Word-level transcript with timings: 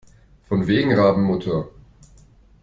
Von 0.47 0.65
wegen 0.65 0.95
Rabenmutter! 0.95 1.67